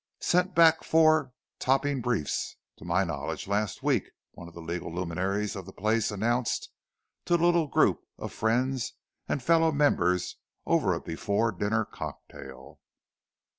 "Sent 0.21 0.55
back 0.55 0.83
four 0.83 1.31
topping 1.59 2.01
briefs, 2.01 2.55
to 2.75 2.83
my 2.83 3.03
knowledge, 3.03 3.47
last 3.47 3.83
week," 3.83 4.09
one 4.31 4.47
of 4.47 4.55
the 4.55 4.59
legal 4.59 4.91
luminaries 4.91 5.55
of 5.55 5.67
the 5.67 5.71
place 5.71 6.09
announced 6.09 6.71
to 7.25 7.35
a 7.35 7.35
little 7.35 7.67
group 7.67 8.01
of 8.17 8.33
friends 8.33 8.93
and 9.29 9.43
fellow 9.43 9.71
members 9.71 10.37
over 10.65 10.95
a 10.95 10.99
before 10.99 11.51
dinner 11.51 11.85
cocktail. 11.85 12.79